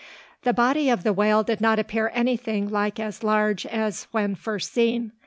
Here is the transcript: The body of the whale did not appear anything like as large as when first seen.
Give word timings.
The 0.41 0.51
body 0.51 0.89
of 0.89 1.03
the 1.03 1.13
whale 1.13 1.43
did 1.43 1.61
not 1.61 1.77
appear 1.77 2.09
anything 2.15 2.67
like 2.69 2.99
as 2.99 3.21
large 3.21 3.67
as 3.67 4.07
when 4.09 4.33
first 4.33 4.73
seen. 4.73 5.11